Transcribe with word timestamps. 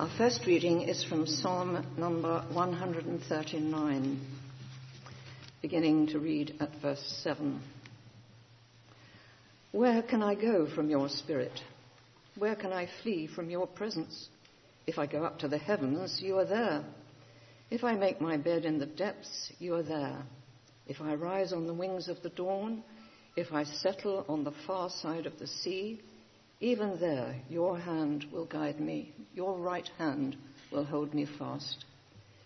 Our 0.00 0.08
first 0.16 0.46
reading 0.46 0.80
is 0.80 1.04
from 1.04 1.26
Psalm 1.26 1.84
number 1.98 2.42
139, 2.54 4.20
beginning 5.60 6.06
to 6.06 6.18
read 6.18 6.54
at 6.58 6.74
verse 6.80 7.20
7. 7.22 7.60
Where 9.72 10.00
can 10.00 10.22
I 10.22 10.36
go 10.36 10.66
from 10.74 10.88
your 10.88 11.10
spirit? 11.10 11.52
Where 12.38 12.54
can 12.56 12.72
I 12.72 12.88
flee 13.02 13.26
from 13.26 13.50
your 13.50 13.66
presence? 13.66 14.30
If 14.86 14.98
I 14.98 15.04
go 15.04 15.22
up 15.22 15.40
to 15.40 15.48
the 15.48 15.58
heavens, 15.58 16.18
you 16.22 16.38
are 16.38 16.46
there. 16.46 16.82
If 17.70 17.84
I 17.84 17.92
make 17.92 18.22
my 18.22 18.38
bed 18.38 18.64
in 18.64 18.78
the 18.78 18.86
depths, 18.86 19.52
you 19.58 19.74
are 19.74 19.82
there. 19.82 20.22
If 20.86 21.02
I 21.02 21.12
rise 21.12 21.52
on 21.52 21.66
the 21.66 21.74
wings 21.74 22.08
of 22.08 22.22
the 22.22 22.30
dawn, 22.30 22.82
if 23.36 23.52
I 23.52 23.64
settle 23.64 24.24
on 24.30 24.44
the 24.44 24.54
far 24.66 24.88
side 24.88 25.26
of 25.26 25.38
the 25.38 25.46
sea, 25.46 26.00
even 26.60 27.00
there, 27.00 27.34
your 27.48 27.78
hand 27.78 28.26
will 28.30 28.44
guide 28.44 28.78
me, 28.78 29.12
your 29.34 29.58
right 29.58 29.88
hand 29.98 30.36
will 30.70 30.84
hold 30.84 31.14
me 31.14 31.26
fast. 31.38 31.84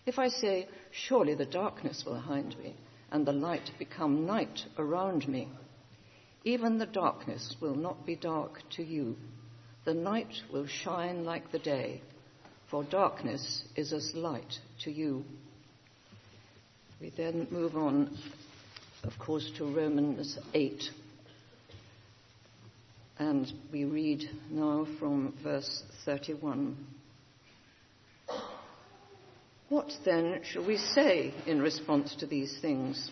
If 0.07 0.19
I 0.19 0.29
say, 0.29 0.69
Surely 0.93 1.35
the 1.35 1.47
darkness 1.47 2.05
will 2.07 2.19
hide 2.19 2.57
me, 2.59 2.77
and 3.11 3.27
the 3.27 3.33
light 3.33 3.71
become 3.79 4.27
night 4.27 4.61
around 4.79 5.27
me, 5.27 5.49
even 6.45 6.79
the 6.79 6.87
darkness 6.87 7.57
will 7.61 7.75
not 7.75 8.07
be 8.07 8.15
dark 8.15 8.61
to 8.77 8.85
you. 8.85 9.17
The 9.85 9.95
night 9.95 10.33
will 10.53 10.67
shine 10.67 11.25
like 11.25 11.51
the 11.51 11.59
day, 11.59 12.01
for 12.71 12.85
darkness 12.85 13.65
is 13.77 13.93
as 13.93 14.15
light 14.15 14.59
to 14.85 14.91
you. 14.91 15.25
We 17.01 17.11
then 17.17 17.49
move 17.51 17.77
on, 17.77 18.17
of 19.03 19.19
course, 19.19 19.51
to 19.59 19.65
Romans 19.65 20.39
8. 20.55 20.85
And 23.19 23.53
we 23.73 23.85
read 23.85 24.29
now 24.51 24.87
from 24.99 25.35
verse 25.43 25.85
31. 26.05 26.77
What 29.69 29.93
then 30.05 30.41
shall 30.43 30.67
we 30.67 30.77
say 30.77 31.33
in 31.47 31.63
response 31.63 32.17
to 32.17 32.27
these 32.27 32.59
things? 32.61 33.11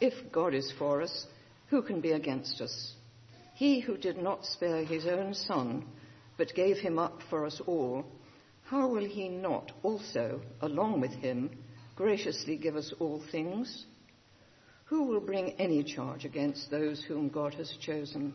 If 0.00 0.32
God 0.32 0.54
is 0.54 0.72
for 0.78 1.02
us, 1.02 1.26
who 1.68 1.82
can 1.82 2.00
be 2.00 2.12
against 2.12 2.62
us? 2.62 2.94
He 3.54 3.80
who 3.80 3.98
did 3.98 4.16
not 4.16 4.46
spare 4.46 4.84
his 4.84 5.06
own 5.06 5.34
son, 5.34 5.84
but 6.38 6.54
gave 6.54 6.78
him 6.78 6.98
up 6.98 7.20
for 7.28 7.44
us 7.44 7.60
all, 7.66 8.04
how 8.64 8.88
will 8.88 9.04
he 9.04 9.28
not 9.28 9.70
also, 9.82 10.40
along 10.62 11.00
with 11.02 11.12
him, 11.12 11.50
graciously 11.94 12.56
give 12.56 12.74
us 12.74 12.92
all 12.98 13.22
things? 13.30 13.84
Who 14.86 15.04
will 15.04 15.20
bring 15.20 15.50
any 15.60 15.84
charge 15.84 16.24
against 16.24 16.70
those 16.70 17.04
whom 17.04 17.28
God 17.28 17.52
has 17.54 17.70
chosen? 17.80 18.34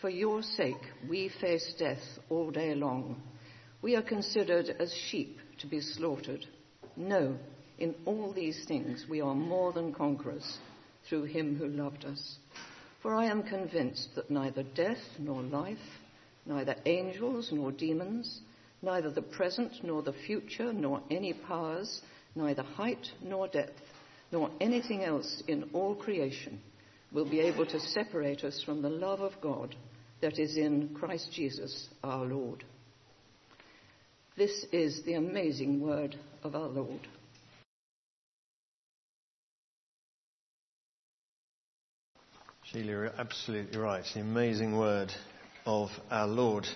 for 0.00 0.10
your 0.10 0.42
sake, 0.42 0.80
we 1.08 1.30
face 1.40 1.74
death 1.78 2.02
all 2.28 2.50
day 2.50 2.74
long. 2.74 3.20
We 3.82 3.96
are 3.96 4.02
considered 4.02 4.68
as 4.78 4.92
sheep 4.92 5.38
to 5.58 5.66
be 5.66 5.80
slaughtered. 5.80 6.44
No, 6.96 7.36
in 7.78 7.94
all 8.04 8.32
these 8.32 8.64
things 8.66 9.06
we 9.08 9.20
are 9.20 9.34
more 9.34 9.72
than 9.72 9.94
conquerors 9.94 10.58
through 11.08 11.24
him 11.24 11.56
who 11.56 11.68
loved 11.68 12.04
us. 12.04 12.36
For 13.02 13.14
I 13.14 13.26
am 13.26 13.42
convinced 13.42 14.14
that 14.16 14.30
neither 14.30 14.62
death 14.62 15.02
nor 15.18 15.42
life, 15.42 15.78
neither 16.44 16.76
angels 16.84 17.50
nor 17.52 17.72
demons, 17.72 18.40
neither 18.82 19.10
the 19.10 19.22
present 19.22 19.72
nor 19.82 20.02
the 20.02 20.12
future, 20.12 20.72
nor 20.72 21.02
any 21.10 21.32
powers, 21.32 22.00
neither 22.34 22.62
height 22.62 23.06
nor 23.22 23.48
depth, 23.48 23.80
nor 24.32 24.50
anything 24.60 25.04
else 25.04 25.42
in 25.46 25.70
all 25.72 25.94
creation 25.94 26.60
will 27.12 27.28
be 27.28 27.40
able 27.40 27.66
to 27.66 27.80
separate 27.80 28.44
us 28.44 28.62
from 28.62 28.82
the 28.82 28.88
love 28.88 29.20
of 29.20 29.32
God 29.40 29.74
that 30.20 30.38
is 30.38 30.56
in 30.56 30.94
Christ 30.94 31.30
Jesus 31.32 31.88
our 32.02 32.24
Lord. 32.24 32.64
This 34.36 34.66
is 34.72 35.02
the 35.04 35.14
amazing 35.14 35.80
word 35.80 36.16
of 36.42 36.54
our 36.54 36.68
Lord. 36.68 37.08
Sheila, 42.64 42.84
you're 42.84 43.12
absolutely 43.18 43.78
right. 43.78 44.04
The 44.12 44.20
amazing 44.20 44.76
word 44.76 45.12
of 45.64 45.88
our 46.10 46.26
Lord. 46.26 46.66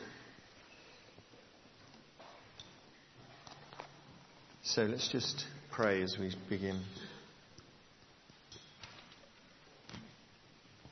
So 4.63 4.83
let's 4.83 5.09
just 5.11 5.45
pray 5.73 6.01
as 6.03 6.17
we 6.19 6.33
begin. 6.49 6.81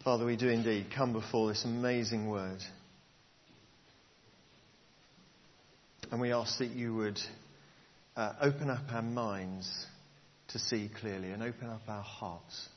Father, 0.09 0.25
we 0.25 0.37
do 0.37 0.49
indeed 0.49 0.87
come 0.97 1.13
before 1.13 1.49
this 1.49 1.67
amazing 1.67 2.31
word. 2.31 2.61
And 6.11 6.19
we 6.19 6.33
ask 6.33 6.57
that 6.61 6.71
you 6.71 6.95
would 6.95 7.19
uh, 8.17 8.33
open 8.41 8.71
up 8.71 8.91
our 8.91 9.03
minds 9.03 9.71
to 10.49 10.59
see 10.59 10.91
clearly 10.99 11.31
and 11.31 11.43
open 11.43 11.69
up 11.69 11.83
our 11.87 12.03
hearts 12.03 12.71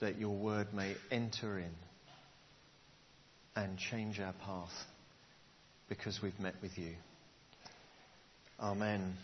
that 0.00 0.18
your 0.18 0.34
word 0.36 0.74
may 0.74 0.96
enter 1.12 1.56
in 1.56 1.70
and 3.54 3.78
change 3.78 4.18
our 4.18 4.34
path 4.44 4.74
because 5.88 6.18
we've 6.20 6.40
met 6.40 6.56
with 6.60 6.76
you. 6.76 6.94
Amen. 8.58 9.14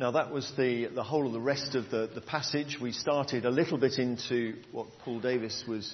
Now, 0.00 0.12
that 0.12 0.30
was 0.30 0.52
the, 0.56 0.86
the 0.94 1.02
whole 1.02 1.26
of 1.26 1.32
the 1.32 1.40
rest 1.40 1.74
of 1.74 1.90
the, 1.90 2.08
the 2.14 2.20
passage. 2.20 2.78
We 2.80 2.92
started 2.92 3.44
a 3.44 3.50
little 3.50 3.78
bit 3.78 3.98
into 3.98 4.54
what 4.70 4.86
Paul 5.00 5.18
Davis 5.18 5.64
was 5.66 5.92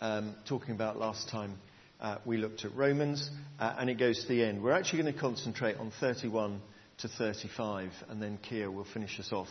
um, 0.00 0.34
talking 0.48 0.74
about 0.74 0.96
last 0.96 1.28
time. 1.28 1.58
Uh, 2.00 2.16
we 2.24 2.38
looked 2.38 2.64
at 2.64 2.74
Romans, 2.74 3.28
uh, 3.60 3.74
and 3.78 3.90
it 3.90 3.98
goes 3.98 4.22
to 4.22 4.28
the 4.28 4.42
end. 4.42 4.62
We're 4.62 4.72
actually 4.72 5.02
going 5.02 5.12
to 5.12 5.20
concentrate 5.20 5.76
on 5.76 5.92
31 6.00 6.58
to 7.02 7.08
35, 7.08 7.90
and 8.08 8.22
then 8.22 8.38
Kia 8.38 8.70
will 8.70 8.86
finish 8.94 9.20
us 9.20 9.30
off 9.30 9.48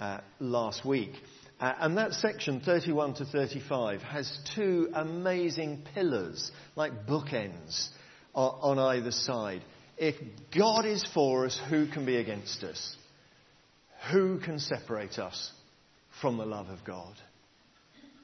uh, 0.00 0.20
last 0.40 0.86
week. 0.86 1.12
Uh, 1.60 1.74
and 1.80 1.98
that 1.98 2.14
section, 2.14 2.60
31 2.60 3.12
to 3.16 3.26
35, 3.26 4.00
has 4.00 4.38
two 4.54 4.88
amazing 4.94 5.82
pillars, 5.94 6.50
like 6.76 7.06
bookends, 7.06 7.88
on 8.34 8.78
either 8.78 9.10
side. 9.10 9.62
If 9.98 10.14
God 10.56 10.86
is 10.86 11.06
for 11.12 11.44
us, 11.44 11.60
who 11.68 11.88
can 11.88 12.06
be 12.06 12.16
against 12.16 12.64
us? 12.64 12.96
Who 14.12 14.38
can 14.38 14.58
separate 14.58 15.18
us 15.18 15.52
from 16.20 16.38
the 16.38 16.46
love 16.46 16.68
of 16.68 16.84
God? 16.84 17.14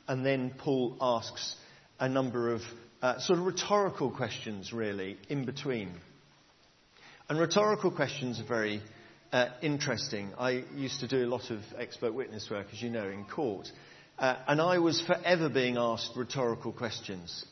And 0.08 0.24
then 0.24 0.52
Paul 0.56 0.96
asks 1.00 1.56
a 1.98 2.08
number 2.08 2.52
of 2.52 2.62
uh, 3.02 3.18
sort 3.18 3.38
of 3.38 3.46
rhetorical 3.46 4.10
questions, 4.10 4.72
really, 4.72 5.18
in 5.28 5.44
between. 5.44 5.92
And 7.28 7.38
rhetorical 7.38 7.90
questions 7.90 8.40
are 8.40 8.44
very 8.44 8.82
uh, 9.32 9.48
interesting. 9.62 10.32
I 10.38 10.64
used 10.74 11.00
to 11.00 11.08
do 11.08 11.24
a 11.24 11.28
lot 11.28 11.50
of 11.50 11.60
expert 11.76 12.14
witness 12.14 12.48
work, 12.50 12.68
as 12.72 12.80
you 12.80 12.90
know, 12.90 13.08
in 13.08 13.24
court. 13.24 13.70
Uh, 14.18 14.36
and 14.46 14.60
I 14.60 14.78
was 14.78 15.00
forever 15.00 15.48
being 15.48 15.76
asked 15.76 16.12
rhetorical 16.16 16.72
questions. 16.72 17.44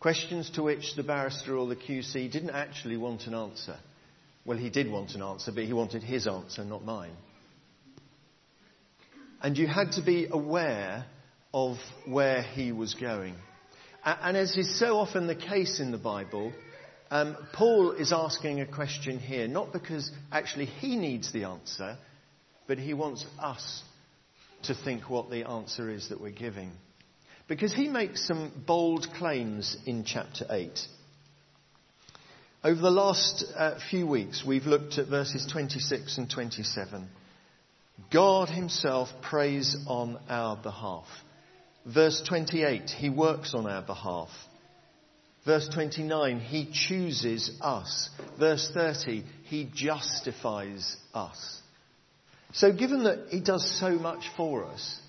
Questions 0.00 0.50
to 0.50 0.62
which 0.62 0.94
the 0.94 1.02
barrister 1.02 1.56
or 1.56 1.66
the 1.66 1.76
QC 1.76 2.30
didn't 2.30 2.50
actually 2.50 2.96
want 2.96 3.26
an 3.26 3.34
answer. 3.34 3.76
Well, 4.44 4.56
he 4.56 4.70
did 4.70 4.90
want 4.90 5.14
an 5.14 5.22
answer, 5.22 5.52
but 5.52 5.64
he 5.64 5.72
wanted 5.72 6.02
his 6.02 6.26
answer, 6.26 6.64
not 6.64 6.84
mine. 6.84 7.12
And 9.42 9.56
you 9.56 9.66
had 9.66 9.92
to 9.92 10.02
be 10.02 10.26
aware 10.30 11.06
of 11.54 11.76
where 12.06 12.42
he 12.42 12.72
was 12.72 12.94
going. 12.94 13.34
And 14.04 14.36
as 14.36 14.56
is 14.56 14.78
so 14.78 14.98
often 14.98 15.26
the 15.26 15.34
case 15.34 15.80
in 15.80 15.90
the 15.90 15.98
Bible, 15.98 16.52
um, 17.10 17.36
Paul 17.52 17.92
is 17.92 18.12
asking 18.12 18.60
a 18.60 18.66
question 18.66 19.18
here, 19.18 19.48
not 19.48 19.72
because 19.72 20.10
actually 20.30 20.66
he 20.66 20.96
needs 20.96 21.32
the 21.32 21.44
answer, 21.44 21.96
but 22.66 22.78
he 22.78 22.94
wants 22.94 23.24
us 23.40 23.82
to 24.64 24.74
think 24.74 25.08
what 25.08 25.30
the 25.30 25.48
answer 25.48 25.90
is 25.90 26.08
that 26.08 26.20
we're 26.20 26.30
giving. 26.30 26.72
Because 27.46 27.72
he 27.72 27.88
makes 27.88 28.26
some 28.26 28.52
bold 28.66 29.08
claims 29.16 29.76
in 29.86 30.04
chapter 30.04 30.46
8. 30.50 30.78
Over 32.64 32.80
the 32.80 32.90
last 32.90 33.44
uh, 33.56 33.78
few 33.90 34.06
weeks, 34.06 34.44
we've 34.44 34.66
looked 34.66 34.98
at 34.98 35.08
verses 35.08 35.46
26 35.50 36.18
and 36.18 36.28
27. 36.28 37.08
God 38.12 38.48
Himself 38.48 39.08
prays 39.22 39.76
on 39.86 40.18
our 40.28 40.56
behalf. 40.56 41.06
Verse 41.84 42.22
28, 42.26 42.90
He 42.90 43.10
works 43.10 43.54
on 43.54 43.66
our 43.66 43.82
behalf. 43.82 44.30
Verse 45.44 45.68
29, 45.72 46.40
He 46.40 46.70
chooses 46.72 47.58
us. 47.60 48.10
Verse 48.38 48.70
30, 48.72 49.24
He 49.44 49.68
justifies 49.74 50.96
us. 51.14 51.60
So 52.52 52.72
given 52.72 53.04
that 53.04 53.28
He 53.30 53.40
does 53.40 53.78
so 53.78 53.90
much 53.90 54.24
for 54.36 54.64
us, 54.64 55.00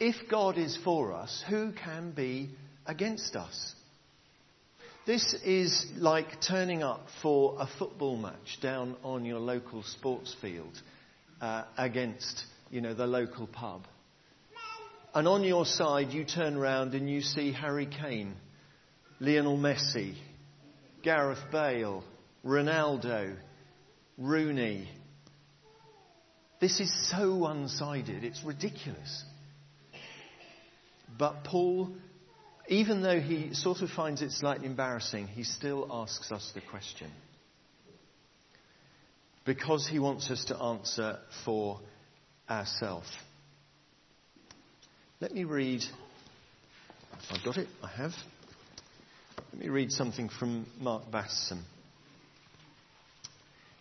if 0.00 0.28
God 0.30 0.58
is 0.58 0.76
for 0.84 1.12
us, 1.12 1.42
who 1.48 1.72
can 1.72 2.12
be 2.12 2.50
against 2.86 3.34
us? 3.34 3.74
This 5.06 5.34
is 5.44 5.86
like 5.96 6.40
turning 6.46 6.82
up 6.82 7.06
for 7.22 7.56
a 7.58 7.66
football 7.78 8.16
match 8.16 8.58
down 8.60 8.96
on 9.02 9.24
your 9.24 9.40
local 9.40 9.82
sports 9.82 10.36
field 10.40 10.80
uh, 11.40 11.64
against, 11.76 12.44
you 12.70 12.80
know, 12.80 12.94
the 12.94 13.06
local 13.06 13.46
pub. 13.46 13.86
And 15.14 15.26
on 15.26 15.42
your 15.44 15.64
side, 15.64 16.10
you 16.10 16.24
turn 16.24 16.56
around 16.56 16.94
and 16.94 17.08
you 17.08 17.22
see 17.22 17.52
Harry 17.52 17.86
Kane, 17.86 18.34
Lionel 19.20 19.56
Messi, 19.56 20.14
Gareth 21.02 21.42
Bale, 21.50 22.04
Ronaldo, 22.44 23.36
Rooney. 24.16 24.88
This 26.60 26.80
is 26.80 27.10
so 27.10 27.34
one 27.36 27.68
sided, 27.68 28.24
it's 28.24 28.42
ridiculous. 28.44 29.24
But 31.18 31.44
Paul, 31.44 31.90
even 32.68 33.02
though 33.02 33.20
he 33.20 33.54
sort 33.54 33.80
of 33.80 33.90
finds 33.90 34.22
it 34.22 34.32
slightly 34.32 34.66
embarrassing, 34.66 35.28
he 35.28 35.42
still 35.42 35.88
asks 35.90 36.30
us 36.30 36.50
the 36.54 36.60
question. 36.60 37.10
Because 39.48 39.88
he 39.88 39.98
wants 39.98 40.30
us 40.30 40.44
to 40.48 40.56
answer 40.58 41.20
for 41.46 41.80
ourselves. 42.50 43.08
Let 45.20 45.32
me 45.32 45.44
read. 45.44 45.80
I've 47.30 47.42
got 47.42 47.56
it, 47.56 47.66
I 47.82 47.88
have. 47.88 48.12
Let 49.50 49.62
me 49.62 49.70
read 49.70 49.90
something 49.90 50.28
from 50.28 50.66
Mark 50.78 51.10
Batterson. 51.10 51.62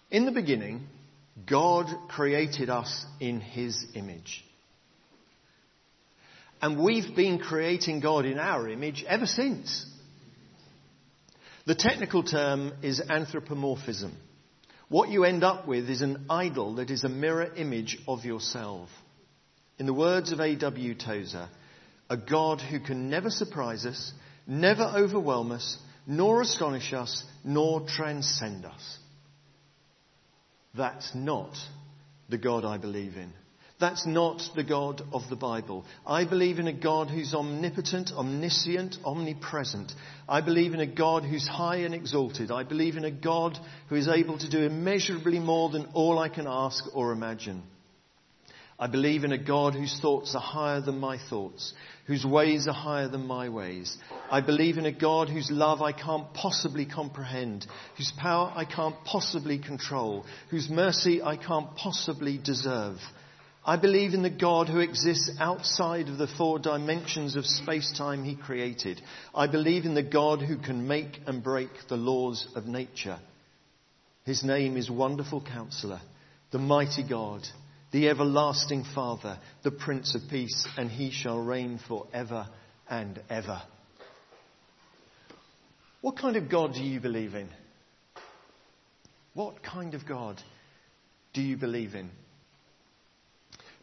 In 0.10 0.26
the 0.26 0.32
beginning, 0.32 0.88
God 1.46 1.88
created 2.08 2.70
us 2.70 3.06
in 3.20 3.42
His 3.42 3.88
image. 3.94 4.46
And 6.62 6.82
we've 6.82 7.14
been 7.14 7.40
creating 7.40 8.00
God 8.00 8.26
in 8.26 8.40
our 8.40 8.70
image 8.70 9.04
ever 9.06 9.26
since. 9.26 9.86
The 11.66 11.76
technical 11.76 12.24
term 12.24 12.72
is 12.82 13.02
anthropomorphism. 13.02 14.18
What 14.90 15.10
you 15.10 15.26
end 15.26 15.44
up 15.44 15.68
with 15.68 15.90
is 15.90 16.02
an 16.02 16.26
idol 16.30 16.76
that 16.76 16.90
is 16.90 17.04
a 17.04 17.10
mirror 17.10 17.52
image 17.56 17.98
of 18.08 18.24
yourself. 18.24 18.90
In 19.78 19.86
the 19.86 19.94
words 19.94 20.32
of 20.32 20.40
A.W. 20.40 20.96
Tozer, 20.96 21.50
a 22.10 22.18
God 22.18 22.62
who 22.62 22.80
can 22.80 23.10
never 23.10 23.30
surprise 23.30 23.86
us, 23.86 24.14
never 24.48 24.84
overwhelm 24.84 25.52
us, 25.52 25.78
nor 26.06 26.42
astonish 26.42 26.94
us, 26.94 27.24
nor 27.44 27.86
transcend 27.86 28.66
us. 28.66 28.98
That's 30.74 31.14
not 31.14 31.54
the 32.30 32.38
God 32.38 32.64
I 32.64 32.78
believe 32.78 33.18
in. 33.18 33.34
That's 33.80 34.08
not 34.08 34.42
the 34.56 34.64
God 34.64 35.04
of 35.14 35.30
the 35.30 35.36
Bible. 35.36 35.86
I 36.06 36.26
believe 36.26 36.58
in 36.58 36.68
a 36.68 36.74
God 36.74 37.12
who's 37.12 37.36
omnipotent, 37.36 38.12
omniscient, 38.12 38.98
omnipresent. 39.06 39.92
I 40.28 40.42
believe 40.42 40.74
in 40.74 40.80
a 40.80 40.88
God 40.88 41.24
who's 41.24 41.48
high 41.48 41.78
and 41.78 41.94
exalted. 41.94 42.50
I 42.50 42.64
believe 42.64 42.98
in 42.98 43.06
a 43.06 43.12
God 43.12 43.56
who 43.90 43.96
is 43.96 44.08
able 44.08 44.40
to 44.40 44.50
do 44.50 44.64
immeasurably 44.64 45.38
more 45.38 45.70
than 45.70 45.92
all 45.94 46.18
I 46.18 46.28
can 46.28 46.48
ask 46.48 46.86
or 46.96 47.12
imagine. 47.12 47.62
I 48.80 48.88
believe 48.88 49.24
in 49.24 49.32
a 49.32 49.44
God 49.44 49.74
whose 49.74 50.00
thoughts 50.00 50.34
are 50.34 50.42
higher 50.42 50.82
than 50.82 51.00
my 51.00 51.20
thoughts, 51.30 51.74
whose 52.06 52.26
ways 52.26 52.68
are 52.68 52.74
higher 52.74 53.08
than 53.08 53.28
my 53.28 53.50
ways. 53.50 53.96
I 54.32 54.42
believe 54.42 54.80
in 54.80 54.88
a 54.88 54.92
God 54.92 55.30
whose 55.30 55.52
love 55.52 55.84
I 55.84 55.92
can't 55.92 56.34
possibly 56.34 56.86
comprehend, 56.88 57.68
whose 57.96 58.12
power 58.18 58.52
I 58.56 58.66
can't 58.66 59.04
possibly 59.04 59.60
control, 59.60 60.26
whose 60.50 60.70
mercy 60.70 61.22
I 61.22 61.38
can't 61.38 61.76
possibly 61.76 62.40
deserve. 62.44 62.98
I 63.70 63.76
believe 63.76 64.14
in 64.14 64.24
the 64.24 64.30
God 64.30 64.70
who 64.70 64.80
exists 64.80 65.30
outside 65.42 66.08
of 66.08 66.18
the 66.18 66.28
four 66.38 66.58
dimensions 66.58 67.36
of 67.36 67.46
space-time 67.46 68.24
he 68.24 68.38
created. 68.38 69.02
I 69.36 69.48
believe 69.48 69.84
in 69.84 69.94
the 69.94 70.02
God 70.02 70.42
who 70.42 70.56
can 70.56 70.88
make 70.88 71.20
and 71.28 71.44
break 71.44 71.72
the 71.90 71.98
laws 71.98 72.48
of 72.56 72.66
nature. 72.66 73.20
His 74.24 74.42
name 74.42 74.78
is 74.78 74.90
Wonderful 74.90 75.42
Counselor, 75.42 76.00
the 76.52 76.60
Mighty 76.60 77.04
God, 77.04 77.46
the 77.92 78.08
everlasting 78.08 78.86
Father, 78.96 79.38
the 79.64 79.72
Prince 79.72 80.16
of 80.16 80.22
Peace, 80.30 80.66
and 80.78 80.90
he 80.90 81.12
shall 81.12 81.38
reign 81.38 81.78
for 81.90 82.08
ever 82.14 82.48
and 82.90 83.22
ever. 83.30 83.62
What 86.00 86.18
kind 86.18 86.38
of 86.38 86.50
God 86.50 86.74
do 86.74 86.82
you 86.82 87.02
believe 87.02 87.36
in? 87.36 87.50
What 89.34 89.62
kind 89.62 89.94
of 89.94 90.06
God 90.08 90.42
do 91.34 91.42
you 91.42 91.58
believe 91.58 91.96
in? 91.96 92.12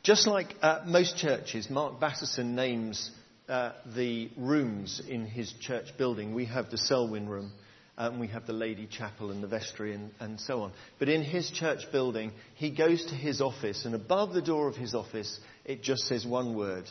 Just 0.05 0.27
like 0.27 0.55
uh, 0.61 0.83
most 0.85 1.17
churches, 1.17 1.71
Mark 1.71 1.99
Batterson 1.99 2.55
names 2.55 3.11
uh, 3.49 3.73
the 3.97 4.29
rooms 4.37 5.01
in 5.09 5.25
his 5.25 5.51
church 5.63 5.97
building. 5.97 6.35
We 6.35 6.45
have 6.45 6.71
the 6.71 6.77
Selwyn 6.77 7.27
room, 7.27 7.53
um, 7.97 8.21
we 8.21 8.29
have 8.29 8.47
the 8.47 8.53
Lady 8.53 8.87
Chapel 8.87 9.31
and 9.31 9.43
the 9.43 9.49
vestry 9.49 9.95
and, 9.95 10.11
and 10.21 10.39
so 10.39 10.61
on. 10.61 10.73
But 10.99 11.09
in 11.09 11.23
his 11.23 11.51
church 11.51 11.91
building, 11.91 12.33
he 12.55 12.71
goes 12.71 13.03
to 13.07 13.15
his 13.15 13.41
office, 13.41 13.87
and 13.87 13.95
above 13.95 14.35
the 14.35 14.43
door 14.43 14.69
of 14.69 14.77
his 14.77 14.95
office, 14.95 15.41
it 15.65 15.83
just 15.83 16.03
says 16.03 16.27
one 16.27 16.55
word 16.55 16.85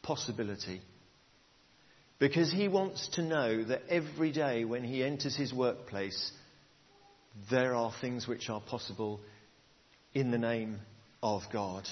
possibility. 0.00 0.80
Because 2.18 2.50
he 2.50 2.68
wants 2.68 3.08
to 3.08 3.22
know 3.22 3.62
that 3.64 3.82
every 3.90 4.32
day 4.32 4.64
when 4.64 4.84
he 4.84 5.04
enters 5.04 5.36
his 5.36 5.52
workplace, 5.52 6.32
there 7.50 7.74
are 7.74 7.92
things 8.00 8.26
which 8.26 8.48
are 8.48 8.62
possible 8.62 9.20
in 10.14 10.30
the 10.30 10.38
name 10.38 10.78
of 11.22 11.42
God. 11.52 11.86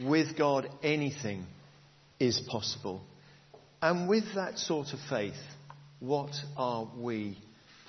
With 0.00 0.36
God, 0.36 0.68
anything 0.82 1.46
is 2.18 2.40
possible. 2.48 3.02
And 3.82 4.08
with 4.08 4.34
that 4.34 4.58
sort 4.58 4.92
of 4.92 4.98
faith, 5.08 5.34
what 6.00 6.32
are 6.56 6.88
we 6.96 7.36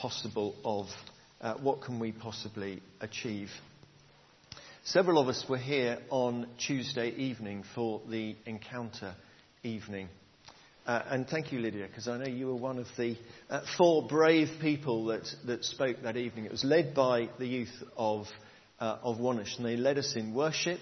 possible 0.01 0.55
of 0.65 0.87
uh, 1.41 1.55
what 1.55 1.81
can 1.81 1.99
we 1.99 2.11
possibly 2.11 2.81
achieve. 2.99 3.49
Several 4.83 5.19
of 5.19 5.27
us 5.27 5.45
were 5.47 5.57
here 5.57 5.99
on 6.09 6.47
Tuesday 6.57 7.09
evening 7.11 7.63
for 7.75 8.01
the 8.09 8.35
encounter 8.45 9.15
evening. 9.63 10.09
Uh, 10.87 11.03
and 11.07 11.27
thank 11.27 11.51
you, 11.51 11.59
Lydia, 11.59 11.85
because 11.87 12.07
I 12.07 12.17
know 12.17 12.27
you 12.27 12.47
were 12.47 12.55
one 12.55 12.79
of 12.79 12.87
the 12.97 13.15
uh, 13.49 13.61
four 13.77 14.07
brave 14.07 14.49
people 14.59 15.05
that, 15.05 15.27
that 15.45 15.63
spoke 15.63 15.97
that 16.01 16.17
evening. 16.17 16.45
It 16.45 16.51
was 16.51 16.63
led 16.63 16.95
by 16.95 17.29
the 17.37 17.45
youth 17.45 17.83
of, 17.95 18.25
uh, 18.79 18.97
of 19.03 19.17
Wonersh, 19.17 19.57
and 19.57 19.65
they 19.65 19.77
led 19.77 19.99
us 19.99 20.15
in 20.15 20.33
worship. 20.33 20.79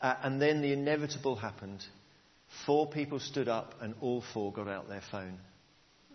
Uh, 0.00 0.14
and 0.22 0.40
then 0.40 0.62
the 0.62 0.72
inevitable 0.72 1.36
happened. 1.36 1.84
Four 2.66 2.88
people 2.88 3.20
stood 3.20 3.48
up, 3.48 3.74
and 3.80 3.94
all 4.00 4.22
four 4.32 4.52
got 4.52 4.68
out 4.68 4.88
their 4.88 5.02
phone. 5.10 5.38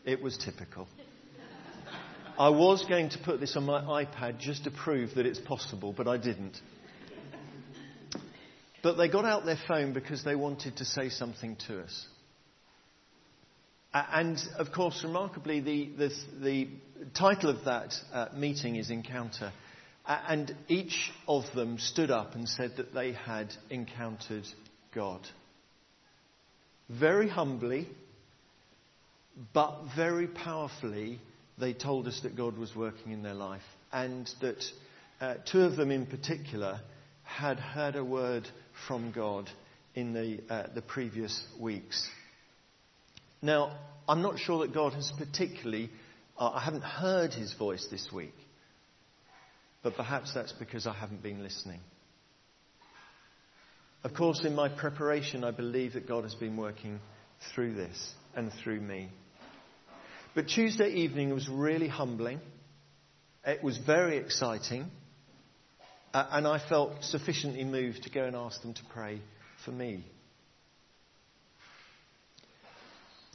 It 0.03 0.21
was 0.21 0.37
typical. 0.37 0.87
I 2.37 2.49
was 2.49 2.83
going 2.85 3.09
to 3.11 3.17
put 3.19 3.39
this 3.39 3.55
on 3.55 3.63
my 3.63 4.03
iPad 4.03 4.39
just 4.39 4.65
to 4.65 4.71
prove 4.71 5.15
that 5.15 5.25
it's 5.25 5.39
possible, 5.39 5.93
but 5.93 6.07
I 6.07 6.17
didn't. 6.17 6.57
But 8.83 8.97
they 8.97 9.07
got 9.07 9.25
out 9.25 9.45
their 9.45 9.57
phone 9.67 9.93
because 9.93 10.23
they 10.23 10.35
wanted 10.35 10.77
to 10.77 10.85
say 10.85 11.09
something 11.09 11.55
to 11.67 11.81
us. 11.81 12.07
And 13.93 14.37
of 14.57 14.73
course, 14.73 15.01
remarkably, 15.03 15.61
the, 15.61 15.89
the, 15.97 16.09
the 16.43 16.67
title 17.17 17.49
of 17.49 17.63
that 17.63 17.95
uh, 18.13 18.27
meeting 18.35 18.75
is 18.75 18.89
Encounter. 18.89 19.53
And 20.07 20.55
each 20.67 21.11
of 21.27 21.43
them 21.55 21.79
stood 21.79 22.11
up 22.11 22.35
and 22.35 22.47
said 22.47 22.73
that 22.77 22.93
they 22.93 23.13
had 23.13 23.51
encountered 23.69 24.45
God. 24.93 25.21
Very 26.89 27.27
humbly, 27.27 27.87
but 29.53 29.85
very 29.95 30.27
powerfully, 30.27 31.19
they 31.57 31.73
told 31.73 32.07
us 32.07 32.19
that 32.21 32.35
God 32.35 32.57
was 32.57 32.75
working 32.75 33.11
in 33.11 33.23
their 33.23 33.33
life 33.33 33.63
and 33.91 34.29
that 34.41 34.63
uh, 35.21 35.35
two 35.49 35.61
of 35.61 35.75
them 35.75 35.89
in 35.89 36.05
particular 36.05 36.81
had 37.23 37.59
heard 37.59 37.95
a 37.95 38.03
word 38.03 38.47
from 38.87 39.11
God 39.11 39.49
in 39.95 40.13
the, 40.13 40.39
uh, 40.53 40.67
the 40.75 40.81
previous 40.81 41.43
weeks. 41.59 42.07
Now, 43.41 43.77
I'm 44.07 44.21
not 44.21 44.37
sure 44.37 44.59
that 44.59 44.73
God 44.73 44.93
has 44.93 45.11
particularly, 45.17 45.89
uh, 46.37 46.51
I 46.53 46.61
haven't 46.61 46.83
heard 46.83 47.33
his 47.33 47.53
voice 47.53 47.87
this 47.89 48.11
week, 48.11 48.35
but 49.85 49.95
perhaps 49.95 50.33
that's 50.33 50.51
because 50.51 50.87
I 50.87 50.93
haven't 50.93 51.21
been 51.21 51.43
listening. 51.43 51.79
Of 54.03 54.15
course, 54.15 54.43
in 54.43 54.55
my 54.55 54.67
preparation, 54.67 55.43
I 55.43 55.51
believe 55.51 55.93
that 55.93 56.07
God 56.07 56.23
has 56.23 56.33
been 56.33 56.57
working 56.57 56.99
through 57.53 57.75
this 57.75 58.13
and 58.35 58.51
through 58.63 58.81
me. 58.81 59.09
But 60.33 60.47
Tuesday 60.47 60.89
evening 60.89 61.29
was 61.29 61.47
really 61.47 61.87
humbling. 61.87 62.39
It 63.45 63.63
was 63.63 63.77
very 63.77 64.17
exciting. 64.17 64.87
Uh, 66.15 66.25
and 66.31 66.47
I 66.47 66.57
felt 66.67 67.03
sufficiently 67.03 67.63
moved 67.63 68.01
to 68.03 68.09
go 68.09 68.23
and 68.23 68.35
ask 68.35 68.59
them 68.63 68.73
to 68.73 68.81
pray 68.91 69.21
for 69.65 69.71
me. 69.71 70.03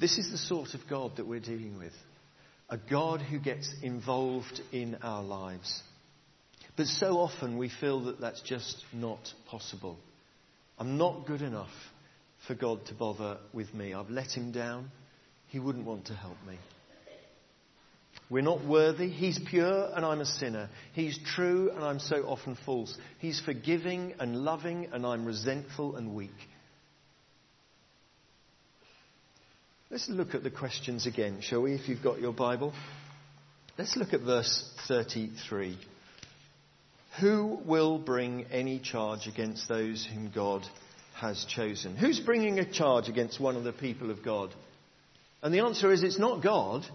This 0.00 0.18
is 0.18 0.32
the 0.32 0.38
sort 0.38 0.74
of 0.74 0.80
God 0.90 1.18
that 1.18 1.28
we're 1.28 1.38
dealing 1.38 1.78
with. 1.78 1.92
a 2.70 2.78
God 2.78 3.20
who 3.20 3.38
gets 3.40 3.72
involved 3.82 4.60
in 4.72 4.96
our 5.02 5.22
lives. 5.22 5.82
But 6.76 6.86
so 6.86 7.18
often 7.18 7.58
we 7.58 7.68
feel 7.80 8.04
that 8.04 8.20
that's 8.20 8.40
just 8.42 8.84
not 8.92 9.20
possible. 9.48 9.98
I'm 10.78 10.96
not 10.96 11.26
good 11.26 11.42
enough 11.42 11.70
for 12.46 12.54
God 12.54 12.86
to 12.86 12.94
bother 12.94 13.38
with 13.52 13.74
me. 13.74 13.92
I've 13.92 14.10
let 14.10 14.30
him 14.30 14.52
down. 14.52 14.90
He 15.48 15.58
wouldn't 15.58 15.84
want 15.84 16.06
to 16.06 16.14
help 16.14 16.36
me. 16.46 16.58
We're 18.30 18.42
not 18.42 18.64
worthy. 18.64 19.08
He's 19.08 19.40
pure 19.50 19.90
and 19.94 20.04
I'm 20.04 20.20
a 20.20 20.24
sinner. 20.24 20.70
He's 20.92 21.18
true 21.34 21.70
and 21.70 21.84
I'm 21.84 21.98
so 21.98 22.22
often 22.22 22.56
false. 22.64 22.96
He's 23.18 23.40
forgiving 23.40 24.14
and 24.20 24.36
loving 24.44 24.88
and 24.92 25.04
I'm 25.04 25.24
resentful 25.24 25.96
and 25.96 26.14
weak. 26.14 26.30
Let's 29.90 30.08
look 30.08 30.36
at 30.36 30.44
the 30.44 30.50
questions 30.50 31.06
again, 31.06 31.38
shall 31.40 31.62
we, 31.62 31.74
if 31.74 31.88
you've 31.88 32.02
got 32.02 32.20
your 32.20 32.32
Bible? 32.32 32.72
Let's 33.76 33.96
look 33.96 34.12
at 34.12 34.20
verse 34.20 34.70
33. 34.86 35.76
Who 37.18 37.58
will 37.64 37.98
bring 37.98 38.46
any 38.52 38.78
charge 38.78 39.26
against 39.26 39.68
those 39.68 40.06
whom 40.06 40.30
God 40.30 40.62
has 41.16 41.44
chosen? 41.44 41.96
Who's 41.96 42.20
bringing 42.20 42.58
a 42.58 42.70
charge 42.70 43.08
against 43.08 43.40
one 43.40 43.56
of 43.56 43.64
the 43.64 43.72
people 43.72 44.10
of 44.10 44.22
God? 44.22 44.54
And 45.42 45.52
the 45.52 45.60
answer 45.60 45.92
is 45.92 46.02
it's 46.02 46.18
not 46.18 46.42
God. 46.42 46.86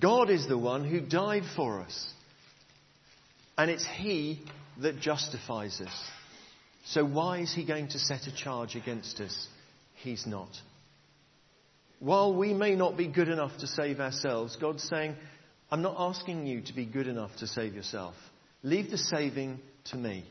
God 0.00 0.30
is 0.30 0.46
the 0.46 0.58
one 0.58 0.84
who 0.84 1.00
died 1.00 1.44
for 1.54 1.80
us. 1.80 2.12
And 3.58 3.70
it's 3.70 3.86
He 3.86 4.42
that 4.80 5.00
justifies 5.00 5.80
us. 5.80 6.10
So 6.86 7.04
why 7.04 7.40
is 7.40 7.54
He 7.54 7.64
going 7.64 7.88
to 7.88 7.98
set 7.98 8.26
a 8.26 8.34
charge 8.34 8.74
against 8.74 9.20
us? 9.20 9.48
He's 9.96 10.26
not. 10.26 10.50
While 11.98 12.34
we 12.34 12.52
may 12.52 12.76
not 12.76 12.96
be 12.96 13.06
good 13.06 13.28
enough 13.28 13.56
to 13.58 13.66
save 13.66 14.00
ourselves, 14.00 14.56
God's 14.56 14.82
saying, 14.82 15.16
I'm 15.70 15.82
not 15.82 15.96
asking 15.98 16.46
you 16.46 16.62
to 16.62 16.72
be 16.72 16.86
good 16.86 17.08
enough 17.08 17.30
to 17.38 17.46
save 17.46 17.74
yourself. 17.74 18.14
Leave 18.62 18.90
the 18.90 18.98
saving 18.98 19.60
to 19.86 19.96
me. 19.96 20.24